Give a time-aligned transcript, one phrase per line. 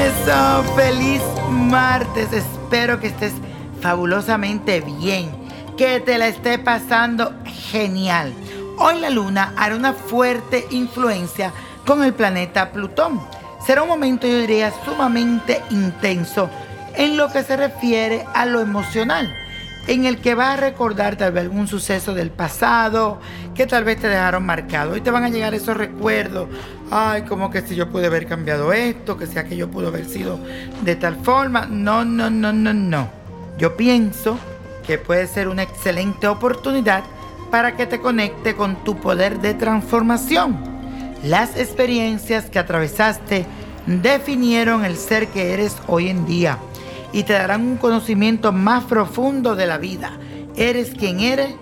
[0.00, 2.32] eso, feliz martes.
[2.32, 3.34] Espero que estés
[3.80, 5.30] fabulosamente bien,
[5.76, 8.32] que te la esté pasando genial.
[8.78, 11.52] Hoy la luna hará una fuerte influencia
[11.86, 13.20] con el planeta Plutón.
[13.66, 16.48] Será un momento, yo diría, sumamente intenso
[16.94, 19.30] en lo que se refiere a lo emocional
[19.86, 23.20] en el que vas a recordar tal vez algún suceso del pasado
[23.54, 24.96] que tal vez te dejaron marcado.
[24.96, 26.48] Y te van a llegar esos recuerdos.
[26.92, 30.06] Ay, como que si yo pude haber cambiado esto, que sea que yo pude haber
[30.06, 30.40] sido
[30.82, 31.66] de tal forma.
[31.66, 33.08] No, no, no, no, no.
[33.58, 34.36] Yo pienso
[34.86, 37.04] que puede ser una excelente oportunidad
[37.50, 40.58] para que te conecte con tu poder de transformación.
[41.22, 43.46] Las experiencias que atravesaste
[43.86, 46.58] definieron el ser que eres hoy en día
[47.12, 50.12] y te darán un conocimiento más profundo de la vida.
[50.56, 51.54] Eres quien eres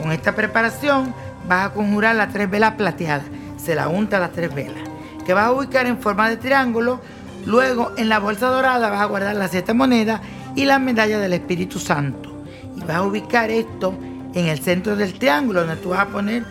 [0.00, 1.14] Con esta preparación
[1.48, 3.26] vas a conjurar las tres velas plateadas.
[3.56, 4.87] Se la unta las tres velas.
[5.28, 7.02] Que vas a ubicar en forma de triángulo.
[7.44, 10.22] Luego en la bolsa dorada vas a guardar las siete monedas
[10.56, 12.32] y la medalla del Espíritu Santo.
[12.74, 13.92] Y vas a ubicar esto
[14.32, 16.46] en el centro del triángulo donde tú vas a poner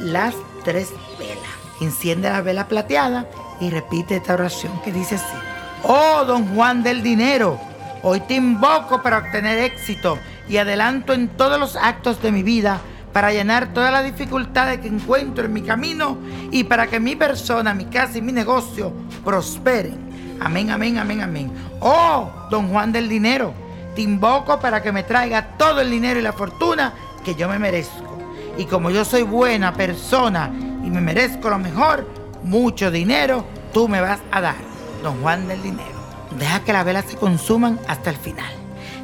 [0.00, 0.34] las
[0.64, 0.88] tres
[1.20, 1.38] velas.
[1.80, 3.28] Enciende la vela plateada
[3.60, 5.36] y repite esta oración que dice así.
[5.84, 7.60] Oh, don Juan del dinero
[8.02, 12.80] Hoy te invoco para obtener éxito y adelanto en todos los actos de mi vida
[13.16, 16.18] para llenar todas las dificultades que encuentro en mi camino
[16.50, 18.92] y para que mi persona, mi casa y mi negocio
[19.24, 20.36] prosperen.
[20.38, 21.50] Amén, amén, amén, amén.
[21.80, 23.54] Oh, don Juan del dinero,
[23.94, 26.92] te invoco para que me traiga todo el dinero y la fortuna
[27.24, 28.18] que yo me merezco.
[28.58, 30.50] Y como yo soy buena persona
[30.84, 32.06] y me merezco lo mejor,
[32.42, 34.56] mucho dinero tú me vas a dar,
[35.02, 35.96] don Juan del dinero.
[36.38, 38.52] Deja que las velas se consuman hasta el final.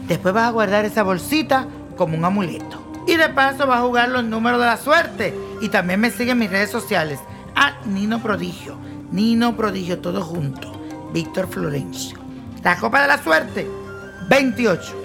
[0.07, 2.82] Después vas a guardar esa bolsita como un amuleto.
[3.07, 5.35] Y de paso vas a jugar los números de la suerte.
[5.61, 7.21] Y también me sigue en mis redes sociales.
[7.55, 8.77] A Nino Prodigio.
[9.11, 10.73] Nino Prodigio, todo junto.
[11.13, 12.19] Víctor Florencio.
[12.63, 13.69] La copa de la suerte.
[14.29, 15.03] 28.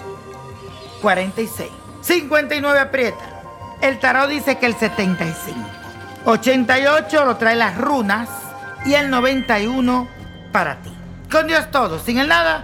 [1.01, 1.69] 46.
[2.01, 3.41] 59 aprieta.
[3.81, 5.59] El tarot dice que el 75.
[6.25, 8.29] 88 lo trae las runas.
[8.85, 10.07] Y el 91
[10.51, 10.93] para ti.
[11.31, 12.63] Con Dios todo, sin el nada